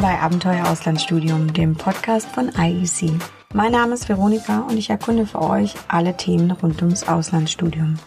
bei 0.00 0.18
Abenteuer 0.18 0.66
Auslandsstudium, 0.66 1.52
dem 1.52 1.74
Podcast 1.76 2.26
von 2.28 2.50
IEC. 2.56 3.12
Mein 3.52 3.72
Name 3.72 3.92
ist 3.92 4.08
Veronika 4.08 4.60
und 4.60 4.78
ich 4.78 4.88
erkunde 4.88 5.26
für 5.26 5.42
euch 5.42 5.74
alle 5.88 6.16
Themen 6.16 6.50
rund 6.52 6.80
ums 6.80 7.06
Auslandsstudium. 7.06 7.98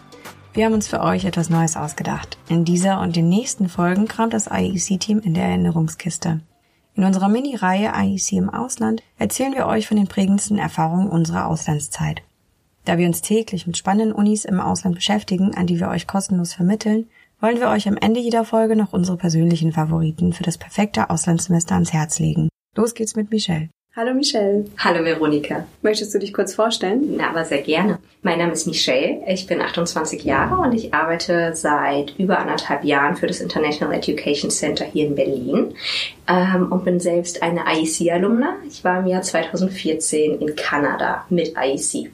Wir 0.54 0.64
haben 0.64 0.72
uns 0.72 0.88
für 0.88 1.00
euch 1.00 1.24
etwas 1.24 1.50
Neues 1.50 1.76
ausgedacht. 1.76 2.36
In 2.48 2.64
dieser 2.64 3.00
und 3.00 3.14
den 3.14 3.28
nächsten 3.28 3.68
Folgen 3.68 4.08
kramt 4.08 4.34
das 4.34 4.48
IEC-Team 4.48 5.20
in 5.20 5.34
der 5.34 5.44
Erinnerungskiste. 5.44 6.40
In 6.96 7.04
unserer 7.04 7.28
Mini-Reihe 7.28 7.92
IEC 7.94 8.32
im 8.32 8.50
Ausland 8.50 9.00
erzählen 9.16 9.54
wir 9.54 9.66
euch 9.66 9.86
von 9.86 9.96
den 9.96 10.08
prägendsten 10.08 10.58
Erfahrungen 10.58 11.08
unserer 11.08 11.46
Auslandszeit. 11.46 12.22
Da 12.84 12.98
wir 12.98 13.06
uns 13.06 13.22
täglich 13.22 13.68
mit 13.68 13.76
spannenden 13.76 14.12
Unis 14.12 14.44
im 14.44 14.58
Ausland 14.58 14.96
beschäftigen, 14.96 15.54
an 15.54 15.68
die 15.68 15.78
wir 15.78 15.88
euch 15.88 16.08
kostenlos 16.08 16.54
vermitteln, 16.54 17.06
wollen 17.44 17.60
wir 17.60 17.68
euch 17.68 17.86
am 17.86 17.98
Ende 17.98 18.20
jeder 18.20 18.46
Folge 18.46 18.74
noch 18.74 18.94
unsere 18.94 19.18
persönlichen 19.18 19.70
Favoriten 19.70 20.32
für 20.32 20.44
das 20.44 20.56
perfekte 20.56 21.10
Auslandssemester 21.10 21.74
ans 21.74 21.92
Herz 21.92 22.18
legen. 22.18 22.48
Los 22.74 22.94
geht's 22.94 23.16
mit 23.16 23.30
Michelle. 23.30 23.68
Hallo 23.94 24.14
Michelle. 24.14 24.64
Hallo 24.78 25.04
Veronika. 25.04 25.66
Möchtest 25.82 26.14
du 26.14 26.18
dich 26.18 26.32
kurz 26.32 26.54
vorstellen? 26.54 27.16
Na, 27.18 27.28
aber 27.28 27.44
sehr 27.44 27.60
gerne. 27.60 27.98
Mein 28.22 28.38
Name 28.38 28.52
ist 28.52 28.66
Michelle, 28.66 29.20
ich 29.28 29.46
bin 29.46 29.60
28 29.60 30.24
Jahre 30.24 30.56
und 30.56 30.72
ich 30.72 30.94
arbeite 30.94 31.54
seit 31.54 32.18
über 32.18 32.38
anderthalb 32.38 32.82
Jahren 32.82 33.14
für 33.14 33.26
das 33.26 33.40
International 33.40 33.94
Education 33.94 34.50
Center 34.50 34.86
hier 34.86 35.06
in 35.06 35.14
Berlin 35.14 35.74
ähm, 36.26 36.72
und 36.72 36.86
bin 36.86 36.98
selbst 36.98 37.42
eine 37.42 37.64
IEC-Alumna. 37.70 38.56
Ich 38.66 38.82
war 38.84 39.00
im 39.00 39.06
Jahr 39.06 39.20
2014 39.20 40.40
in 40.40 40.56
Kanada 40.56 41.26
mit 41.28 41.52
IEC. 41.58 42.10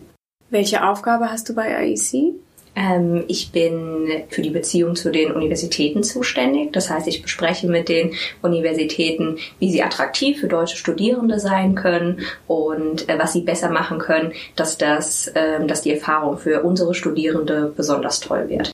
Welche 0.51 0.85
Aufgabe 0.85 1.31
hast 1.31 1.49
du 1.49 1.55
bei 1.55 1.87
IEC? 1.87 2.35
Ähm, 2.77 3.25
ich 3.29 3.53
bin 3.53 4.25
für 4.29 4.43
die 4.43 4.51
Beziehung 4.51 4.95
zu 4.97 5.11
den 5.11 5.33
Universitäten 5.33 6.03
zuständig. 6.03 6.73
Das 6.73 6.91
heißt, 6.91 7.07
ich 7.07 7.23
bespreche 7.23 7.67
mit 7.67 7.89
den 7.89 8.13
Universitäten, 8.43 9.39
wie 9.59 9.71
sie 9.71 9.83
attraktiv 9.83 10.41
für 10.41 10.49
deutsche 10.49 10.77
Studierende 10.77 11.39
sein 11.39 11.75
können 11.75 12.21
und 12.47 13.09
äh, 13.09 13.19
was 13.19 13.33
sie 13.33 13.43
besser 13.43 13.71
machen 13.71 13.99
können, 13.99 14.33
dass 14.57 14.79
das, 14.79 15.29
äh, 15.29 15.65
dass 15.67 15.83
die 15.83 15.93
Erfahrung 15.93 16.39
für 16.39 16.63
unsere 16.63 16.95
Studierende 16.95 17.73
besonders 17.77 18.21
toll 18.21 18.49
wird. 18.49 18.73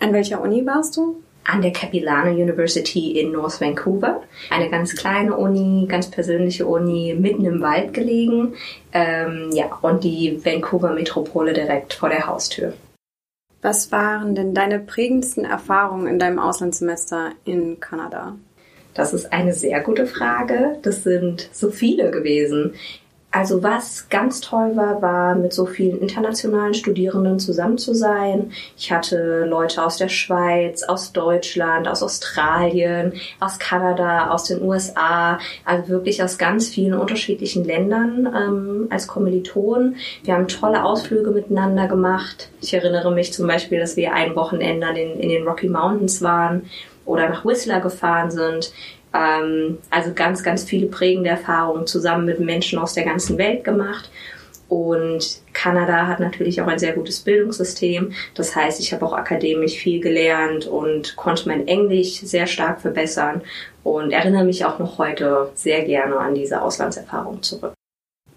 An 0.00 0.12
welcher 0.12 0.40
Uni 0.40 0.64
warst 0.64 0.96
du? 0.96 1.22
an 1.48 1.62
der 1.62 1.72
Capilano 1.72 2.30
University 2.30 3.18
in 3.18 3.32
North 3.32 3.60
Vancouver. 3.60 4.22
Eine 4.50 4.68
ganz 4.68 4.94
kleine 4.94 5.34
Uni, 5.34 5.86
ganz 5.88 6.10
persönliche 6.10 6.66
Uni, 6.66 7.16
mitten 7.18 7.46
im 7.46 7.62
Wald 7.62 7.94
gelegen. 7.94 8.54
Ähm, 8.92 9.50
ja, 9.52 9.78
und 9.80 10.04
die 10.04 10.44
Vancouver 10.44 10.92
Metropole 10.92 11.54
direkt 11.54 11.94
vor 11.94 12.10
der 12.10 12.26
Haustür. 12.26 12.74
Was 13.60 13.90
waren 13.90 14.34
denn 14.34 14.54
deine 14.54 14.78
prägendsten 14.78 15.44
Erfahrungen 15.44 16.06
in 16.06 16.18
deinem 16.18 16.38
Auslandssemester 16.38 17.32
in 17.44 17.80
Kanada? 17.80 18.36
Das 18.94 19.12
ist 19.12 19.32
eine 19.32 19.52
sehr 19.52 19.80
gute 19.80 20.06
Frage. 20.06 20.78
Das 20.82 21.02
sind 21.02 21.48
so 21.52 21.70
viele 21.70 22.10
gewesen. 22.10 22.74
Also 23.30 23.62
was 23.62 24.08
ganz 24.08 24.40
toll 24.40 24.74
war, 24.74 25.02
war 25.02 25.34
mit 25.34 25.52
so 25.52 25.66
vielen 25.66 26.00
internationalen 26.00 26.72
Studierenden 26.72 27.38
zusammen 27.38 27.76
zu 27.76 27.92
sein. 27.92 28.52
Ich 28.78 28.90
hatte 28.90 29.44
Leute 29.44 29.84
aus 29.84 29.98
der 29.98 30.08
Schweiz, 30.08 30.82
aus 30.82 31.12
Deutschland, 31.12 31.88
aus 31.88 32.02
Australien, 32.02 33.12
aus 33.38 33.58
Kanada, 33.58 34.30
aus 34.30 34.44
den 34.44 34.62
USA, 34.62 35.38
also 35.66 35.88
wirklich 35.88 36.22
aus 36.22 36.38
ganz 36.38 36.70
vielen 36.70 36.98
unterschiedlichen 36.98 37.64
Ländern 37.64 38.26
ähm, 38.34 38.86
als 38.88 39.06
Kommilitonen. 39.06 39.96
Wir 40.24 40.32
haben 40.32 40.48
tolle 40.48 40.82
Ausflüge 40.82 41.30
miteinander 41.30 41.86
gemacht. 41.86 42.48
Ich 42.62 42.72
erinnere 42.72 43.12
mich 43.12 43.34
zum 43.34 43.46
Beispiel, 43.46 43.78
dass 43.78 43.96
wir 43.96 44.14
ein 44.14 44.34
Wochenende 44.36 44.88
in, 44.98 45.20
in 45.20 45.28
den 45.28 45.46
Rocky 45.46 45.68
Mountains 45.68 46.22
waren 46.22 46.62
oder 47.04 47.28
nach 47.28 47.44
Whistler 47.44 47.80
gefahren 47.80 48.30
sind. 48.30 48.72
Ähm, 49.14 49.78
also 49.90 50.12
ganz, 50.14 50.42
ganz 50.42 50.64
viele 50.64 50.86
prägende 50.86 51.30
Erfahrungen 51.30 51.86
zusammen 51.86 52.26
mit 52.26 52.40
Menschen 52.40 52.78
aus 52.78 52.94
der 52.94 53.04
ganzen 53.04 53.38
Welt 53.38 53.64
gemacht. 53.64 54.10
Und 54.68 55.40
Kanada 55.54 56.06
hat 56.06 56.20
natürlich 56.20 56.60
auch 56.60 56.66
ein 56.66 56.78
sehr 56.78 56.92
gutes 56.92 57.20
Bildungssystem. 57.20 58.12
Das 58.34 58.54
heißt, 58.54 58.80
ich 58.80 58.92
habe 58.92 59.06
auch 59.06 59.14
akademisch 59.14 59.76
viel 59.76 60.00
gelernt 60.00 60.66
und 60.66 61.16
konnte 61.16 61.48
mein 61.48 61.66
Englisch 61.66 62.20
sehr 62.20 62.46
stark 62.46 62.82
verbessern 62.82 63.40
und 63.82 64.12
erinnere 64.12 64.44
mich 64.44 64.66
auch 64.66 64.78
noch 64.78 64.98
heute 64.98 65.50
sehr 65.54 65.84
gerne 65.84 66.18
an 66.18 66.34
diese 66.34 66.60
Auslandserfahrung 66.60 67.42
zurück. 67.42 67.72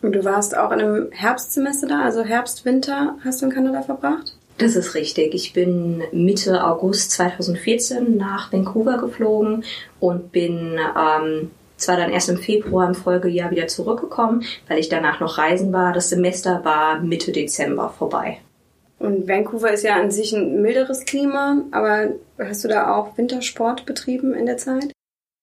Und 0.02 0.14
du 0.14 0.24
warst 0.24 0.58
auch 0.58 0.72
in 0.72 0.80
einem 0.80 1.12
Herbstsemester 1.12 1.88
da, 1.88 2.02
also 2.02 2.24
Herbst, 2.24 2.66
Winter 2.66 3.18
hast 3.24 3.42
du 3.42 3.48
in 3.48 3.52
Kanada 3.52 3.82
verbracht? 3.82 4.38
Das 4.62 4.76
ist 4.76 4.94
richtig. 4.94 5.34
Ich 5.34 5.54
bin 5.54 6.04
Mitte 6.12 6.64
August 6.64 7.10
2014 7.12 8.16
nach 8.16 8.54
Vancouver 8.54 9.00
geflogen 9.00 9.64
und 10.00 10.32
bin 10.32 10.78
ähm, 10.78 11.50
zwar 11.78 11.98
dann 11.98 12.12
erst 12.12 12.30
im 12.30 12.38
Februar 12.38 12.88
im 12.88 12.94
Folgejahr 12.94 13.50
wieder 13.50 13.66
zurückgekommen, 13.66 14.44
weil 14.68 14.78
ich 14.78 14.88
danach 14.88 15.20
noch 15.20 15.40
reisen 15.40 15.74
war. 15.74 15.94
Das 15.94 16.10
Semester 16.10 16.64
war 16.64 17.00
Mitte 17.00 17.32
Dezember 17.32 17.90
vorbei. 17.90 18.38
Und 19.00 19.28
Vancouver 19.28 19.74
ist 19.74 19.84
ja 19.84 19.96
an 19.96 20.12
sich 20.12 20.32
ein 20.32 20.62
milderes 20.62 21.06
Klima, 21.06 21.64
aber 21.72 22.10
hast 22.38 22.64
du 22.64 22.68
da 22.68 22.96
auch 22.96 23.18
Wintersport 23.18 23.88
betrieben 23.88 24.36
in 24.36 24.46
der 24.46 24.58
Zeit? 24.58 24.92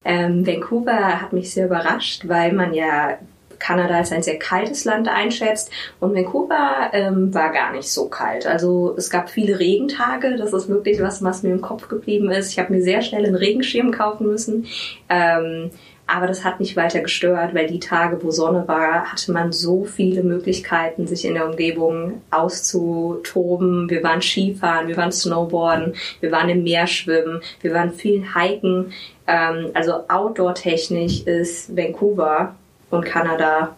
Ähm, 0.05 0.47
Vancouver 0.47 1.21
hat 1.21 1.33
mich 1.33 1.53
sehr 1.53 1.67
überrascht, 1.67 2.29
weil 2.29 2.53
man 2.53 2.73
ja 2.73 3.19
Kanada 3.59 3.97
als 3.97 4.13
ein 4.13 4.23
sehr 4.23 4.39
kaltes 4.39 4.85
Land 4.85 5.09
einschätzt. 5.09 5.71
Und 6.01 6.15
Vancouver 6.15 6.91
ähm, 6.93 7.33
war 7.35 7.53
gar 7.53 7.73
nicht 7.73 7.91
so 7.91 8.09
kalt. 8.09 8.47
Also 8.47 8.95
es 8.97 9.11
gab 9.11 9.31
viele 9.31 9.59
Regentage. 9.59 10.37
Das 10.37 10.53
ist 10.53 10.69
wirklich 10.69 11.01
was, 11.01 11.23
was 11.23 11.43
mir 11.43 11.51
im 11.51 11.61
Kopf 11.61 11.89
geblieben 11.89 12.31
ist. 12.31 12.53
Ich 12.53 12.59
habe 12.59 12.73
mir 12.73 12.83
sehr 12.83 13.03
schnell 13.03 13.27
einen 13.27 13.35
Regenschirm 13.35 13.91
kaufen 13.91 14.27
müssen. 14.27 14.67
Ähm, 15.09 15.71
aber 16.09 16.27
das 16.27 16.43
hat 16.43 16.59
nicht 16.59 16.75
weiter 16.75 17.01
gestört, 17.01 17.55
weil 17.55 17.67
die 17.67 17.81
Tage, 17.81 18.25
wo 18.25 18.31
Sonne 18.31 18.67
war, 18.67 19.13
hatte 19.13 19.31
man 19.31 19.53
so 19.53 19.85
viele 19.85 20.23
Möglichkeiten, 20.23 21.07
sich 21.07 21.27
in 21.27 21.35
der 21.35 21.47
Umgebung 21.47 22.23
auszutoben. 22.31 23.91
Wir 23.91 24.03
waren 24.03 24.23
Skifahren, 24.23 24.89
wir 24.89 24.97
waren 24.97 25.13
Snowboarden, 25.13 25.95
wir 26.21 26.33
waren 26.33 26.49
im 26.49 26.63
Meer 26.63 26.87
schwimmen, 26.87 27.43
wir 27.61 27.75
waren 27.75 27.93
viel 27.93 28.25
hiken. 28.35 28.95
Ähm, 29.27 29.71
also 29.75 30.09
outdoor-technisch 30.09 31.25
ist 31.27 31.77
Vancouver 31.77 32.57
und 32.91 33.05
Kanada 33.05 33.77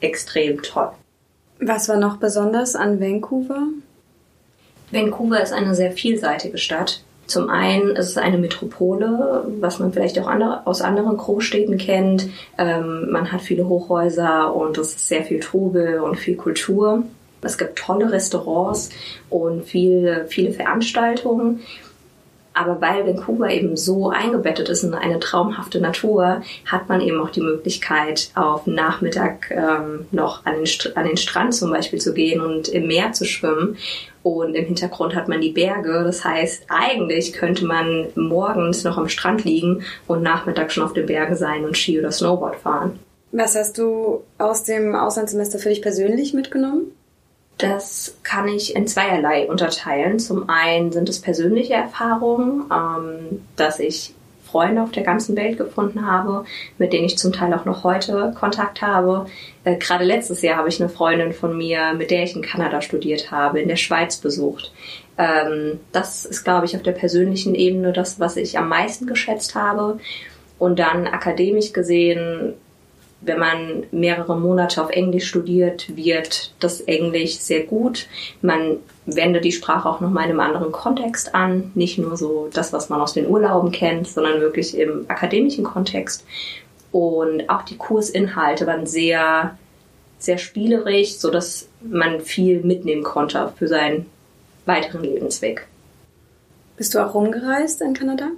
extrem 0.00 0.62
toll. 0.62 0.90
Was 1.60 1.88
war 1.88 1.96
noch 1.96 2.16
besonders 2.16 2.74
an 2.76 3.00
Vancouver? 3.00 3.68
Vancouver 4.90 5.42
ist 5.42 5.52
eine 5.52 5.74
sehr 5.74 5.92
vielseitige 5.92 6.58
Stadt. 6.58 7.00
Zum 7.26 7.48
einen 7.48 7.96
ist 7.96 8.10
es 8.10 8.18
eine 8.18 8.36
Metropole, 8.36 9.46
was 9.60 9.78
man 9.78 9.92
vielleicht 9.92 10.18
auch 10.18 10.26
andere, 10.26 10.66
aus 10.66 10.82
anderen 10.82 11.16
Großstädten 11.16 11.78
kennt. 11.78 12.28
Ähm, 12.58 13.10
man 13.10 13.32
hat 13.32 13.40
viele 13.40 13.66
Hochhäuser 13.66 14.54
und 14.54 14.76
es 14.76 14.94
ist 14.94 15.08
sehr 15.08 15.24
viel 15.24 15.40
Trubel 15.40 16.00
und 16.00 16.16
viel 16.16 16.36
Kultur. 16.36 17.04
Es 17.40 17.56
gibt 17.56 17.78
tolle 17.78 18.10
Restaurants 18.10 18.90
und 19.30 19.64
viel, 19.64 20.26
viele 20.28 20.52
Veranstaltungen. 20.52 21.60
Aber 22.54 22.80
weil 22.80 23.04
Vancouver 23.04 23.50
eben 23.50 23.76
so 23.76 24.10
eingebettet 24.10 24.68
ist 24.68 24.84
in 24.84 24.94
eine 24.94 25.18
traumhafte 25.18 25.80
Natur, 25.80 26.42
hat 26.64 26.88
man 26.88 27.00
eben 27.00 27.20
auch 27.20 27.30
die 27.30 27.40
Möglichkeit, 27.40 28.30
auf 28.36 28.66
Nachmittag 28.66 29.50
ähm, 29.50 30.06
noch 30.12 30.46
an 30.46 30.54
den, 30.54 30.96
an 30.96 31.06
den 31.06 31.16
Strand 31.16 31.54
zum 31.54 31.70
Beispiel 31.70 32.00
zu 32.00 32.14
gehen 32.14 32.40
und 32.40 32.68
im 32.68 32.86
Meer 32.86 33.12
zu 33.12 33.24
schwimmen. 33.24 33.76
Und 34.22 34.54
im 34.54 34.64
Hintergrund 34.64 35.14
hat 35.14 35.28
man 35.28 35.40
die 35.40 35.50
Berge. 35.50 36.02
Das 36.04 36.24
heißt, 36.24 36.66
eigentlich 36.68 37.32
könnte 37.32 37.66
man 37.66 38.06
morgens 38.14 38.84
noch 38.84 38.96
am 38.96 39.08
Strand 39.08 39.44
liegen 39.44 39.82
und 40.06 40.22
nachmittags 40.22 40.74
schon 40.74 40.84
auf 40.84 40.94
den 40.94 41.06
Bergen 41.06 41.36
sein 41.36 41.64
und 41.64 41.76
Ski 41.76 41.98
oder 41.98 42.12
Snowboard 42.12 42.56
fahren. 42.56 42.98
Was 43.32 43.56
hast 43.56 43.78
du 43.78 44.22
aus 44.38 44.62
dem 44.62 44.94
Auslandssemester 44.94 45.58
für 45.58 45.68
dich 45.68 45.82
persönlich 45.82 46.34
mitgenommen? 46.34 46.92
Das 47.58 48.16
kann 48.22 48.48
ich 48.48 48.74
in 48.74 48.86
zweierlei 48.86 49.48
unterteilen. 49.48 50.18
Zum 50.18 50.48
einen 50.48 50.90
sind 50.92 51.08
es 51.08 51.20
persönliche 51.20 51.74
Erfahrungen, 51.74 52.64
ähm, 52.72 53.42
dass 53.56 53.78
ich 53.78 54.14
Freunde 54.54 54.82
auf 54.82 54.92
der 54.92 55.02
ganzen 55.02 55.34
Welt 55.34 55.58
gefunden 55.58 56.06
habe, 56.06 56.44
mit 56.78 56.92
denen 56.92 57.06
ich 57.06 57.18
zum 57.18 57.32
Teil 57.32 57.52
auch 57.54 57.64
noch 57.64 57.82
heute 57.82 58.32
Kontakt 58.38 58.82
habe. 58.82 59.26
Äh, 59.64 59.76
Gerade 59.78 60.04
letztes 60.04 60.42
Jahr 60.42 60.58
habe 60.58 60.68
ich 60.68 60.80
eine 60.80 60.88
Freundin 60.88 61.32
von 61.32 61.58
mir, 61.58 61.92
mit 61.94 62.12
der 62.12 62.22
ich 62.22 62.36
in 62.36 62.42
Kanada 62.42 62.80
studiert 62.80 63.32
habe, 63.32 63.60
in 63.60 63.68
der 63.68 63.76
Schweiz 63.76 64.18
besucht. 64.18 64.72
Ähm, 65.18 65.80
das 65.90 66.24
ist, 66.24 66.44
glaube 66.44 66.66
ich, 66.66 66.76
auf 66.76 66.82
der 66.82 66.92
persönlichen 66.92 67.56
Ebene 67.56 67.92
das, 67.92 68.20
was 68.20 68.36
ich 68.36 68.56
am 68.56 68.68
meisten 68.68 69.06
geschätzt 69.06 69.56
habe. 69.56 69.98
Und 70.60 70.78
dann 70.78 71.08
akademisch 71.08 71.72
gesehen 71.72 72.54
wenn 73.24 73.38
man 73.38 73.84
mehrere 73.90 74.36
Monate 74.36 74.82
auf 74.82 74.90
Englisch 74.90 75.28
studiert, 75.28 75.96
wird 75.96 76.54
das 76.60 76.80
Englisch 76.82 77.36
sehr 77.36 77.64
gut. 77.64 78.06
Man 78.42 78.78
wendet 79.06 79.44
die 79.44 79.52
Sprache 79.52 79.88
auch 79.88 80.00
nochmal 80.00 80.24
in 80.24 80.30
einem 80.30 80.40
anderen 80.40 80.72
Kontext 80.72 81.34
an. 81.34 81.72
Nicht 81.74 81.98
nur 81.98 82.16
so 82.16 82.48
das, 82.52 82.72
was 82.72 82.88
man 82.88 83.00
aus 83.00 83.14
den 83.14 83.28
Urlauben 83.28 83.72
kennt, 83.72 84.08
sondern 84.08 84.40
wirklich 84.40 84.76
im 84.76 85.06
akademischen 85.08 85.64
Kontext. 85.64 86.24
Und 86.92 87.48
auch 87.50 87.62
die 87.62 87.76
Kursinhalte 87.76 88.66
waren 88.66 88.86
sehr, 88.86 89.56
sehr 90.18 90.38
spielerisch, 90.38 91.16
so 91.16 91.30
dass 91.30 91.68
man 91.82 92.20
viel 92.20 92.62
mitnehmen 92.62 93.02
konnte 93.02 93.52
für 93.56 93.68
seinen 93.68 94.06
weiteren 94.66 95.02
Lebensweg. 95.02 95.66
Bist 96.76 96.94
du 96.94 96.98
auch 96.98 97.14
rumgereist 97.14 97.80
in 97.82 97.94
Kanada? 97.94 98.30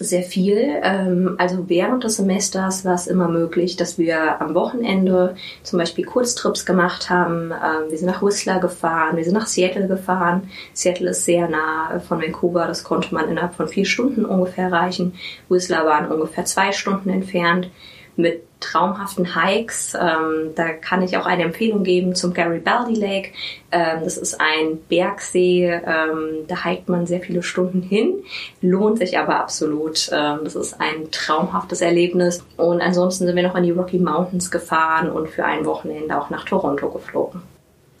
Sehr 0.00 0.22
viel. 0.22 0.80
Ähm, 0.82 1.34
also 1.38 1.68
während 1.68 2.04
des 2.04 2.16
Semesters 2.16 2.84
war 2.84 2.94
es 2.94 3.08
immer 3.08 3.28
möglich, 3.28 3.76
dass 3.76 3.98
wir 3.98 4.40
am 4.40 4.54
Wochenende 4.54 5.34
zum 5.64 5.78
Beispiel 5.78 6.04
Kurztrips 6.04 6.64
gemacht 6.64 7.10
haben. 7.10 7.50
Ähm, 7.50 7.90
wir 7.90 7.98
sind 7.98 8.06
nach 8.06 8.22
Whistler 8.22 8.60
gefahren, 8.60 9.16
wir 9.16 9.24
sind 9.24 9.34
nach 9.34 9.48
Seattle 9.48 9.88
gefahren. 9.88 10.50
Seattle 10.72 11.10
ist 11.10 11.24
sehr 11.24 11.48
nah 11.48 11.98
von 12.06 12.22
Vancouver, 12.22 12.66
das 12.66 12.84
konnte 12.84 13.12
man 13.12 13.28
innerhalb 13.28 13.54
von 13.54 13.66
vier 13.66 13.84
Stunden 13.84 14.24
ungefähr 14.24 14.66
erreichen. 14.66 15.14
Whistler 15.48 15.84
waren 15.84 16.10
ungefähr 16.12 16.44
zwei 16.44 16.70
Stunden 16.70 17.10
entfernt 17.10 17.68
mit 18.14 18.47
traumhaften 18.60 19.34
Hikes. 19.34 19.94
Ähm, 19.94 20.52
da 20.54 20.72
kann 20.72 21.02
ich 21.02 21.16
auch 21.16 21.26
eine 21.26 21.44
Empfehlung 21.44 21.84
geben 21.84 22.14
zum 22.14 22.34
Garibaldi 22.34 22.94
Lake. 22.94 23.30
Ähm, 23.70 24.00
das 24.04 24.16
ist 24.16 24.40
ein 24.40 24.78
Bergsee, 24.88 25.66
ähm, 25.66 26.46
da 26.48 26.64
hiked 26.64 26.88
man 26.88 27.06
sehr 27.06 27.20
viele 27.20 27.42
Stunden 27.42 27.82
hin, 27.82 28.14
lohnt 28.60 28.98
sich 28.98 29.18
aber 29.18 29.40
absolut. 29.40 30.10
Ähm, 30.12 30.40
das 30.44 30.56
ist 30.56 30.80
ein 30.80 31.10
traumhaftes 31.10 31.80
Erlebnis. 31.80 32.44
Und 32.56 32.80
ansonsten 32.80 33.26
sind 33.26 33.36
wir 33.36 33.42
noch 33.42 33.56
in 33.56 33.64
die 33.64 33.70
Rocky 33.70 33.98
Mountains 33.98 34.50
gefahren 34.50 35.10
und 35.10 35.28
für 35.28 35.44
ein 35.44 35.64
Wochenende 35.64 36.18
auch 36.18 36.30
nach 36.30 36.44
Toronto 36.44 36.88
geflogen. 36.90 37.42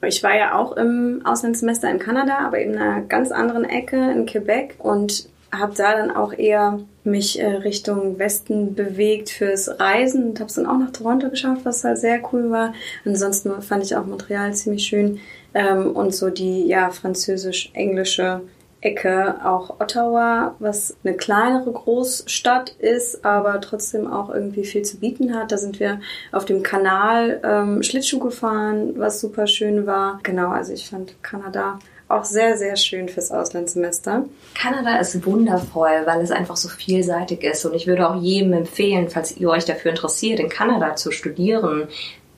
Ich 0.02 0.22
war 0.22 0.36
ja 0.36 0.56
auch 0.56 0.76
im 0.76 1.22
Auslandssemester 1.24 1.90
in 1.90 1.98
Kanada, 1.98 2.38
aber 2.38 2.60
in 2.60 2.76
einer 2.76 3.00
ganz 3.02 3.32
anderen 3.32 3.64
Ecke 3.64 3.96
in 4.12 4.26
Quebec 4.26 4.76
und 4.78 5.28
habe 5.52 5.74
da 5.74 5.96
dann 5.96 6.10
auch 6.10 6.32
eher 6.32 6.80
mich 7.04 7.40
äh, 7.40 7.46
Richtung 7.46 8.18
Westen 8.18 8.74
bewegt 8.74 9.30
fürs 9.30 9.80
Reisen 9.80 10.30
und 10.30 10.40
habe 10.40 10.48
es 10.48 10.54
dann 10.54 10.66
auch 10.66 10.78
nach 10.78 10.92
Toronto 10.92 11.30
geschafft, 11.30 11.62
was 11.64 11.84
halt 11.84 11.98
sehr 11.98 12.20
cool 12.32 12.50
war. 12.50 12.74
Ansonsten 13.04 13.62
fand 13.62 13.84
ich 13.84 13.96
auch 13.96 14.04
Montreal 14.04 14.54
ziemlich 14.54 14.84
schön 14.84 15.20
ähm, 15.54 15.92
und 15.92 16.14
so 16.14 16.30
die 16.30 16.66
ja 16.66 16.90
französisch-englische 16.90 18.42
Ecke, 18.80 19.44
auch 19.44 19.80
Ottawa, 19.80 20.54
was 20.60 20.96
eine 21.02 21.16
kleinere 21.16 21.72
Großstadt 21.72 22.70
ist, 22.78 23.24
aber 23.24 23.60
trotzdem 23.60 24.06
auch 24.06 24.30
irgendwie 24.32 24.64
viel 24.64 24.82
zu 24.82 24.98
bieten 24.98 25.34
hat. 25.34 25.50
Da 25.50 25.58
sind 25.58 25.80
wir 25.80 26.00
auf 26.30 26.44
dem 26.44 26.62
Kanal 26.62 27.40
ähm, 27.42 27.82
Schlittschuh 27.82 28.20
gefahren, 28.20 28.92
was 28.96 29.20
super 29.20 29.48
schön 29.48 29.86
war. 29.86 30.20
Genau, 30.22 30.50
also 30.50 30.72
ich 30.72 30.88
fand 30.88 31.20
Kanada 31.24 31.80
auch 32.08 32.24
sehr, 32.24 32.56
sehr 32.56 32.76
schön 32.76 33.08
fürs 33.08 33.30
Auslandssemester. 33.30 34.24
Kanada 34.54 34.98
ist 34.98 35.26
wundervoll, 35.26 36.02
weil 36.06 36.22
es 36.22 36.30
einfach 36.30 36.56
so 36.56 36.68
vielseitig 36.68 37.44
ist. 37.44 37.64
Und 37.66 37.74
ich 37.74 37.86
würde 37.86 38.08
auch 38.08 38.20
jedem 38.20 38.54
empfehlen, 38.54 39.10
falls 39.10 39.36
ihr 39.36 39.50
euch 39.50 39.66
dafür 39.66 39.90
interessiert, 39.90 40.40
in 40.40 40.48
Kanada 40.48 40.96
zu 40.96 41.10
studieren, 41.10 41.88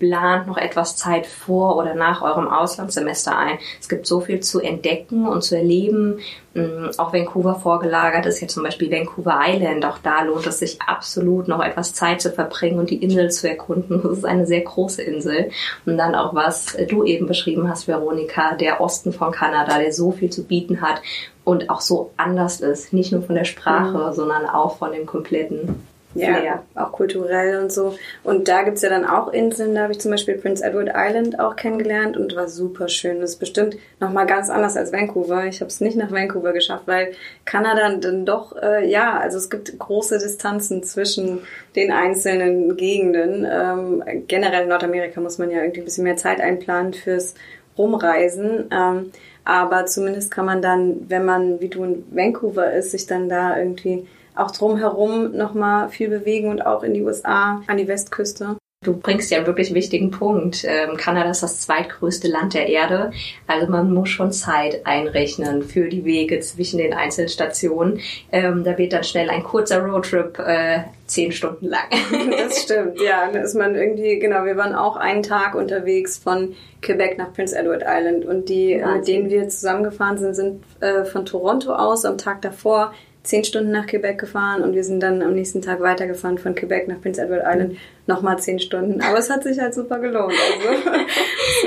plant 0.01 0.49
noch 0.49 0.57
etwas 0.57 0.97
Zeit 0.97 1.27
vor 1.27 1.77
oder 1.77 1.95
nach 1.95 2.23
eurem 2.23 2.49
Auslandssemester 2.49 3.37
ein. 3.37 3.59
Es 3.79 3.89
gibt 3.89 4.07
so 4.07 4.21
viel 4.21 4.41
zu 4.41 4.59
entdecken 4.59 5.29
und 5.29 5.43
zu 5.45 5.57
erleben. 5.57 6.19
Mm, 6.55 6.87
auch 6.97 7.13
Vancouver 7.13 7.55
vorgelagert 7.55 8.27
ist 8.27 8.41
ja 8.41 8.49
zum 8.49 8.65
Beispiel 8.65 8.91
Vancouver 8.91 9.39
Island. 9.47 9.85
Auch 9.85 9.99
da 9.99 10.23
lohnt 10.23 10.47
es 10.47 10.59
sich 10.59 10.83
absolut 10.83 11.47
noch 11.47 11.63
etwas 11.63 11.95
Zeit 11.95 12.21
zu 12.21 12.33
verbringen 12.33 12.81
und 12.81 12.91
die 12.91 12.97
Insel 13.03 13.31
zu 13.31 13.49
erkunden. 13.49 14.01
Das 14.03 14.19
ist 14.19 14.25
eine 14.25 14.47
sehr 14.47 14.63
große 14.63 15.03
Insel. 15.03 15.51
Und 15.87 15.99
dann 15.99 16.17
auch 16.17 16.35
was 16.35 16.77
du 16.89 17.05
eben 17.05 17.27
beschrieben 17.27 17.69
hast, 17.69 17.87
Veronika, 17.87 18.55
der 18.57 18.81
Osten 18.81 19.13
von 19.13 19.31
Kanada, 19.31 19.79
der 19.79 19.93
so 19.93 20.11
viel 20.11 20.31
zu 20.31 20.45
bieten 20.45 20.81
hat 20.81 21.03
und 21.45 21.69
auch 21.69 21.83
so 21.83 22.11
anders 22.17 22.61
ist. 22.61 22.93
Nicht 22.93 23.13
nur 23.13 23.23
von 23.23 23.35
der 23.35 23.45
Sprache, 23.45 23.99
mhm. 23.99 24.13
sondern 24.15 24.47
auch 24.47 24.79
von 24.79 24.93
dem 24.93 25.05
kompletten 25.05 25.90
ja, 26.15 26.43
ja, 26.43 26.63
auch 26.75 26.91
kulturell 26.91 27.59
und 27.63 27.71
so. 27.71 27.95
Und 28.25 28.49
da 28.49 28.63
gibt's 28.63 28.83
ja 28.83 28.89
dann 28.89 29.05
auch 29.05 29.33
Inseln, 29.33 29.77
da 29.77 29.83
habe 29.83 29.93
ich 29.93 30.01
zum 30.01 30.11
Beispiel 30.11 30.37
Prince 30.39 30.65
Edward 30.65 30.91
Island 30.95 31.39
auch 31.39 31.55
kennengelernt 31.55 32.17
und 32.17 32.35
war 32.35 32.49
super 32.49 32.89
schön. 32.89 33.21
Das 33.21 33.31
ist 33.31 33.37
bestimmt 33.37 33.77
nochmal 34.01 34.27
ganz 34.27 34.51
anders 34.51 34.77
als 34.77 34.93
Vancouver. 34.93 35.45
Ich 35.47 35.61
habe 35.61 35.69
es 35.69 35.81
nicht 35.81 35.97
nach 35.97 36.11
Vancouver 36.11 36.53
geschafft, 36.53 36.85
weil 36.87 37.13
Kanada 37.45 37.95
dann 37.95 38.27
doch, 38.27 38.57
äh, 38.61 38.91
ja, 38.91 39.19
also 39.19 39.39
es 39.39 39.51
gibt 39.51 39.79
große 39.79 40.19
Distanzen 40.19 40.83
zwischen 40.83 41.41
den 41.77 41.93
einzelnen 41.93 42.77
Gegenden. 42.77 43.47
Ähm, 43.49 44.03
generell 44.27 44.65
in 44.65 44.69
Nordamerika 44.69 45.21
muss 45.21 45.39
man 45.39 45.51
ja 45.51 45.61
irgendwie 45.61 45.83
ein 45.83 45.85
bisschen 45.85 46.05
mehr 46.05 46.17
Zeit 46.17 46.41
einplanen 46.41 46.93
fürs 46.93 47.35
Rumreisen. 47.79 48.69
Ähm, 48.73 49.13
aber 49.45 49.87
zumindest 49.87 50.31
kann 50.31 50.45
man 50.45 50.61
dann, 50.61 51.09
wenn 51.09 51.25
man 51.25 51.61
wie 51.61 51.69
du 51.69 51.85
in 51.85 52.05
Vancouver 52.11 52.73
ist, 52.73 52.91
sich 52.91 53.07
dann 53.07 53.29
da 53.29 53.57
irgendwie 53.57 54.07
auch 54.35 54.51
drumherum 54.51 55.37
nochmal 55.37 55.89
viel 55.89 56.09
bewegen 56.09 56.49
und 56.49 56.65
auch 56.65 56.83
in 56.83 56.95
die 56.95 57.03
USA, 57.03 57.63
an 57.67 57.77
die 57.77 57.89
Westküste. 57.89 58.57
Du 58.83 58.97
bringst 58.97 59.31
ja 59.31 59.37
einen 59.37 59.47
wirklich 59.47 59.75
wichtigen 59.75 60.11
Punkt. 60.11 60.65
Ähm, 60.65 60.97
Kanada 60.97 61.29
ist 61.29 61.43
das 61.43 61.61
zweitgrößte 61.61 62.29
Land 62.29 62.55
der 62.55 62.67
Erde. 62.67 63.11
Also 63.47 63.67
man 63.67 63.93
muss 63.93 64.09
schon 64.09 64.33
Zeit 64.33 64.87
einrechnen 64.87 65.63
für 65.63 65.91
die 65.91 66.07
Wege 66.07 66.41
zwischen 66.41 66.79
den 66.79 66.95
einzelnen 66.95 67.29
Stationen. 67.29 68.01
Ähm, 68.33 68.65
da 68.65 68.79
wird 68.79 68.95
dann 68.95 69.05
schnell 69.05 69.29
ein 69.29 69.43
kurzer 69.43 69.83
Roadtrip 69.83 70.39
äh, 70.39 70.85
zehn 71.05 71.31
Stunden 71.31 71.67
lang. 71.67 71.91
das 72.31 72.63
stimmt, 72.63 72.99
ja. 73.03 73.31
Da 73.31 73.41
ist 73.41 73.55
man 73.55 73.75
irgendwie, 73.75 74.19
genau, 74.19 74.47
wir 74.47 74.57
waren 74.57 74.75
auch 74.75 74.97
einen 74.97 75.23
Tag 75.23 75.55
unterwegs 75.55 76.17
von 76.17 76.55
Quebec 76.81 77.19
nach 77.19 77.35
Prince 77.35 77.55
Edward 77.55 77.83
Island 77.87 78.25
und 78.25 78.49
die, 78.49 78.81
Wahnsinn. 78.81 78.97
mit 78.97 79.09
denen 79.09 79.29
wir 79.29 79.49
zusammengefahren 79.51 80.17
sind, 80.17 80.35
sind 80.35 80.65
äh, 80.81 81.05
von 81.05 81.27
Toronto 81.27 81.75
aus 81.75 82.07
am 82.07 82.17
Tag 82.17 82.41
davor 82.41 82.95
zehn 83.23 83.45
Stunden 83.45 83.71
nach 83.71 83.87
Quebec 83.87 84.19
gefahren 84.19 84.63
und 84.63 84.75
wir 84.75 84.85
sind 84.85 85.01
dann 85.01 85.23
am 85.23 85.35
nächsten 85.35 85.61
Tag 85.61 85.81
weitergefahren 85.81 86.39
von 86.39 86.55
Quebec 86.55 86.89
nach 86.89 87.01
Prince 87.01 87.21
Edward 87.21 87.43
Island 87.45 87.77
nochmal 88.07 88.39
zehn 88.39 88.59
Stunden. 88.59 89.03
Aber 89.03 89.19
es 89.19 89.31
hat 89.31 89.43
sich 89.43 89.59
halt 89.59 89.75
super 89.75 89.99
gelohnt. 89.99 90.33
Also 90.33 90.91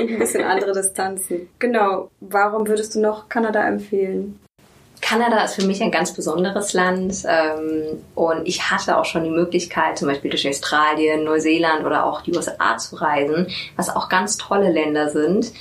ein 0.00 0.18
bisschen 0.18 0.44
andere 0.44 0.72
Distanzen. 0.72 1.48
Genau. 1.58 2.10
Warum 2.20 2.66
würdest 2.66 2.94
du 2.94 3.00
noch 3.00 3.28
Kanada 3.28 3.66
empfehlen? 3.66 4.40
Kanada 5.00 5.44
ist 5.44 5.54
für 5.54 5.66
mich 5.66 5.82
ein 5.82 5.90
ganz 5.90 6.14
besonderes 6.14 6.72
Land 6.72 7.24
ähm, 7.28 8.02
und 8.14 8.48
ich 8.48 8.70
hatte 8.70 8.96
auch 8.96 9.04
schon 9.04 9.24
die 9.24 9.30
Möglichkeit, 9.30 9.98
zum 9.98 10.08
Beispiel 10.08 10.30
durch 10.30 10.48
Australien, 10.48 11.24
Neuseeland 11.24 11.84
oder 11.84 12.06
auch 12.06 12.22
die 12.22 12.34
USA 12.34 12.78
zu 12.78 12.96
reisen, 12.96 13.48
was 13.76 13.94
auch 13.94 14.08
ganz 14.08 14.38
tolle 14.38 14.72
Länder 14.72 15.10
sind 15.10 15.52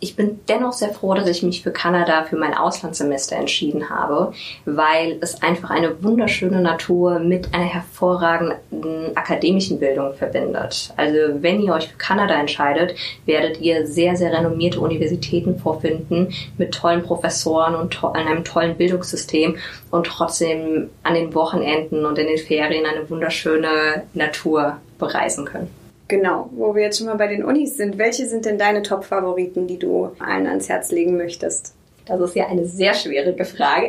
ich 0.00 0.14
bin 0.14 0.40
dennoch 0.48 0.72
sehr 0.72 0.90
froh, 0.90 1.14
dass 1.14 1.28
ich 1.28 1.42
mich 1.42 1.62
für 1.62 1.72
Kanada 1.72 2.22
für 2.24 2.36
mein 2.36 2.54
Auslandssemester 2.54 3.36
entschieden 3.36 3.90
habe, 3.90 4.32
weil 4.64 5.18
es 5.20 5.42
einfach 5.42 5.70
eine 5.70 6.02
wunderschöne 6.02 6.60
Natur 6.60 7.18
mit 7.18 7.52
einer 7.52 7.64
hervorragenden 7.64 9.16
akademischen 9.16 9.80
Bildung 9.80 10.14
verbindet. 10.14 10.92
Also 10.96 11.42
wenn 11.42 11.60
ihr 11.60 11.72
euch 11.72 11.88
für 11.88 11.98
Kanada 11.98 12.38
entscheidet, 12.38 12.94
werdet 13.26 13.60
ihr 13.60 13.86
sehr, 13.86 14.16
sehr 14.16 14.32
renommierte 14.32 14.80
Universitäten 14.80 15.58
vorfinden 15.58 16.32
mit 16.58 16.72
tollen 16.72 17.02
Professoren 17.02 17.74
und 17.74 17.92
to 17.92 18.12
einem 18.12 18.44
tollen 18.44 18.76
Bildungssystem 18.76 19.56
und 19.90 20.06
trotzdem 20.06 20.90
an 21.02 21.14
den 21.14 21.34
Wochenenden 21.34 22.06
und 22.06 22.18
in 22.18 22.28
den 22.28 22.38
Ferien 22.38 22.86
eine 22.86 23.08
wunderschöne 23.10 24.04
Natur 24.14 24.76
bereisen 24.98 25.44
können. 25.44 25.77
Genau, 26.08 26.48
wo 26.52 26.74
wir 26.74 26.84
jetzt 26.84 26.98
schon 26.98 27.06
mal 27.06 27.16
bei 27.16 27.28
den 27.28 27.44
Unis 27.44 27.76
sind. 27.76 27.98
Welche 27.98 28.26
sind 28.26 28.46
denn 28.46 28.58
deine 28.58 28.82
Top-Favoriten, 28.82 29.66
die 29.66 29.78
du 29.78 30.10
allen 30.18 30.46
ans 30.46 30.68
Herz 30.70 30.90
legen 30.90 31.18
möchtest? 31.18 31.74
Das 32.06 32.18
ist 32.22 32.34
ja 32.34 32.46
eine 32.46 32.64
sehr 32.64 32.94
schwierige 32.94 33.44
Frage. 33.44 33.88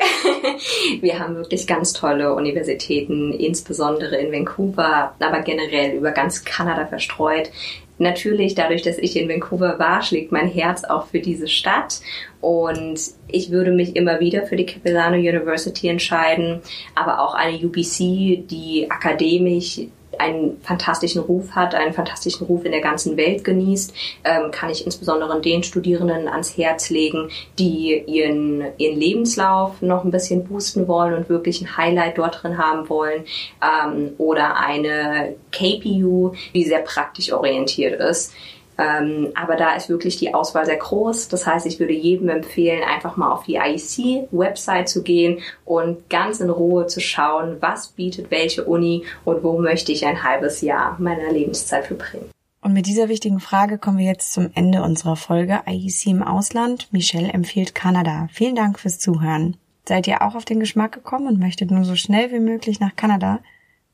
Wir 0.99 1.19
haben 1.19 1.37
wirklich 1.37 1.65
ganz 1.65 1.93
tolle 1.93 2.35
Universitäten, 2.35 3.31
insbesondere 3.31 4.17
in 4.17 4.33
Vancouver, 4.33 5.15
aber 5.17 5.41
generell 5.43 5.95
über 5.95 6.11
ganz 6.11 6.43
Kanada 6.43 6.85
verstreut. 6.85 7.49
Natürlich, 7.97 8.55
dadurch, 8.55 8.81
dass 8.81 8.97
ich 8.97 9.15
in 9.15 9.29
Vancouver 9.29 9.79
war, 9.79 10.01
schlägt 10.01 10.33
mein 10.33 10.49
Herz 10.49 10.83
auch 10.83 11.07
für 11.07 11.19
diese 11.19 11.47
Stadt. 11.47 12.01
Und 12.41 12.99
ich 13.29 13.51
würde 13.51 13.71
mich 13.71 13.95
immer 13.95 14.19
wieder 14.19 14.45
für 14.45 14.57
die 14.57 14.65
Capilano 14.65 15.15
University 15.15 15.87
entscheiden, 15.87 16.61
aber 16.95 17.21
auch 17.21 17.33
eine 17.33 17.57
UBC, 17.57 18.43
die 18.49 18.87
akademisch 18.89 19.81
einen 20.19 20.59
fantastischen 20.61 21.21
Ruf 21.21 21.51
hat, 21.51 21.75
einen 21.75 21.93
fantastischen 21.93 22.47
Ruf 22.47 22.65
in 22.65 22.71
der 22.71 22.81
ganzen 22.81 23.17
Welt 23.17 23.43
genießt, 23.43 23.93
ähm, 24.23 24.51
kann 24.51 24.69
ich 24.69 24.85
insbesondere 24.85 25.39
den 25.41 25.63
Studierenden 25.63 26.27
ans 26.27 26.57
Herz 26.57 26.89
legen, 26.89 27.29
die 27.57 28.03
ihren, 28.05 28.65
ihren 28.77 28.99
Lebenslauf 28.99 29.81
noch 29.81 30.03
ein 30.03 30.11
bisschen 30.11 30.43
boosten 30.43 30.87
wollen 30.87 31.13
und 31.13 31.29
wirklich 31.29 31.61
ein 31.61 31.77
Highlight 31.77 32.17
dort 32.17 32.43
drin 32.43 32.57
haben 32.57 32.89
wollen 32.89 33.25
ähm, 33.61 34.13
oder 34.17 34.57
eine 34.57 35.35
KPU, 35.51 36.33
die 36.53 36.63
sehr 36.63 36.79
praktisch 36.79 37.31
orientiert 37.31 37.99
ist. 37.99 38.33
Ähm, 38.79 39.31
aber 39.35 39.57
da 39.57 39.75
ist 39.75 39.89
wirklich 39.89 40.15
die 40.17 40.33
Auswahl 40.33 40.65
sehr 40.65 40.77
groß. 40.77 41.27
Das 41.27 41.45
heißt, 41.45 41.65
ich 41.65 41.79
würde 41.79 41.93
jedem 41.93 42.29
empfehlen, 42.29 42.81
einfach 42.83 43.17
mal 43.17 43.31
auf 43.31 43.43
die 43.43 43.55
IEC-Website 43.55 44.87
zu 44.87 45.03
gehen 45.03 45.39
und 45.65 46.09
ganz 46.09 46.39
in 46.39 46.49
Ruhe 46.49 46.87
zu 46.87 47.01
schauen, 47.01 47.57
was 47.59 47.89
bietet 47.89 48.31
welche 48.31 48.63
Uni 48.63 49.03
und 49.25 49.43
wo 49.43 49.59
möchte 49.59 49.91
ich 49.91 50.05
ein 50.05 50.23
halbes 50.23 50.61
Jahr 50.61 50.95
meiner 50.99 51.31
Lebenszeit 51.31 51.87
verbringen. 51.87 52.31
Und 52.61 52.73
mit 52.73 52.87
dieser 52.87 53.09
wichtigen 53.09 53.39
Frage 53.39 53.77
kommen 53.77 53.97
wir 53.97 54.05
jetzt 54.05 54.33
zum 54.33 54.49
Ende 54.53 54.81
unserer 54.81 55.15
Folge 55.15 55.61
IEC 55.65 56.07
im 56.07 56.23
Ausland. 56.23 56.87
Michelle 56.91 57.33
empfiehlt 57.33 57.75
Kanada. 57.75 58.27
Vielen 58.31 58.55
Dank 58.55 58.79
fürs 58.79 58.99
Zuhören. 58.99 59.57
Seid 59.85 60.07
ihr 60.07 60.21
auch 60.21 60.35
auf 60.35 60.45
den 60.45 60.59
Geschmack 60.59 60.91
gekommen 60.93 61.27
und 61.27 61.39
möchtet 61.39 61.71
nur 61.71 61.83
so 61.83 61.95
schnell 61.95 62.31
wie 62.31 62.39
möglich 62.39 62.79
nach 62.79 62.95
Kanada? 62.95 63.39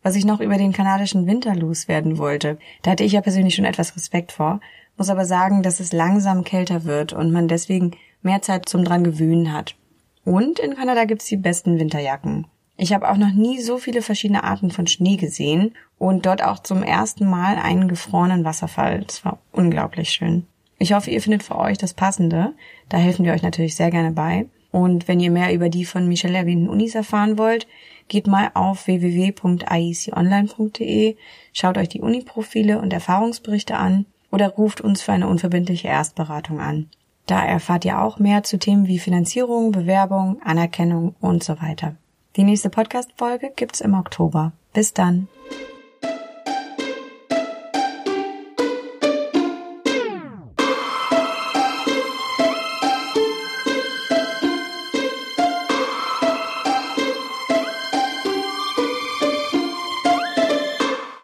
Was 0.05 0.15
ich 0.15 0.23
noch 0.23 0.39
über 0.39 0.57
den 0.59 0.71
kanadischen 0.71 1.25
Winter 1.25 1.55
loswerden 1.55 2.19
wollte, 2.19 2.59
da 2.83 2.91
hatte 2.91 3.03
ich 3.03 3.13
ja 3.13 3.21
persönlich 3.21 3.55
schon 3.55 3.65
etwas 3.65 3.95
Respekt 3.95 4.31
vor, 4.31 4.59
muss 4.97 5.09
aber 5.09 5.25
sagen, 5.25 5.63
dass 5.63 5.79
es 5.79 5.93
langsam 5.93 6.43
kälter 6.43 6.83
wird 6.83 7.11
und 7.11 7.31
man 7.31 7.47
deswegen 7.47 7.89
mehr 8.21 8.43
Zeit 8.43 8.69
zum 8.69 8.83
dran 8.83 9.03
gewöhnen 9.03 9.51
hat. 9.51 9.75
Und 10.23 10.59
in 10.59 10.75
Kanada 10.75 11.05
gibt's 11.05 11.25
die 11.25 11.37
besten 11.37 11.79
Winterjacken. 11.79 12.45
Ich 12.77 12.93
habe 12.93 13.09
auch 13.09 13.17
noch 13.17 13.33
nie 13.33 13.59
so 13.59 13.79
viele 13.79 14.03
verschiedene 14.03 14.43
Arten 14.43 14.69
von 14.69 14.85
Schnee 14.85 15.15
gesehen 15.15 15.73
und 15.97 16.27
dort 16.27 16.43
auch 16.43 16.59
zum 16.59 16.83
ersten 16.83 17.27
Mal 17.27 17.55
einen 17.55 17.87
gefrorenen 17.87 18.45
Wasserfall. 18.45 18.99
Das 19.07 19.25
war 19.25 19.39
unglaublich 19.51 20.11
schön. 20.11 20.45
Ich 20.77 20.93
hoffe, 20.93 21.09
ihr 21.09 21.21
findet 21.21 21.41
für 21.41 21.57
euch 21.57 21.79
das 21.79 21.95
Passende. 21.95 22.53
Da 22.89 22.97
helfen 22.97 23.25
wir 23.25 23.33
euch 23.33 23.41
natürlich 23.41 23.75
sehr 23.75 23.89
gerne 23.89 24.11
bei. 24.11 24.45
Und 24.75 25.07
wenn 25.07 25.21
ihr 25.21 25.31
mehr 25.31 25.53
über 25.53 25.69
die 25.69 25.85
von 25.85 26.05
Michelle 26.05 26.37
erwähnten 26.37 26.67
Unis 26.67 26.95
erfahren 26.95 27.37
wollt, 27.37 27.65
geht 28.09 28.27
mal 28.27 28.51
auf 28.55 28.87
www.ieconline.de, 28.87 31.15
schaut 31.53 31.77
euch 31.77 31.87
die 31.87 32.01
Uni-Profile 32.01 32.81
und 32.81 32.91
Erfahrungsberichte 32.91 33.77
an 33.77 34.05
oder 34.31 34.49
ruft 34.49 34.81
uns 34.81 35.01
für 35.01 35.13
eine 35.13 35.29
unverbindliche 35.29 35.87
Erstberatung 35.87 36.59
an. 36.59 36.89
Da 37.25 37.41
erfahrt 37.41 37.85
ihr 37.85 38.01
auch 38.01 38.19
mehr 38.19 38.43
zu 38.43 38.59
Themen 38.59 38.87
wie 38.87 38.99
Finanzierung, 38.99 39.71
Bewerbung, 39.71 40.41
Anerkennung 40.43 41.15
und 41.21 41.41
so 41.41 41.61
weiter. 41.61 41.95
Die 42.35 42.43
nächste 42.43 42.69
Podcast-Folge 42.69 43.53
gibt's 43.55 43.79
im 43.79 43.93
Oktober. 43.93 44.51
Bis 44.73 44.93
dann. 44.93 45.29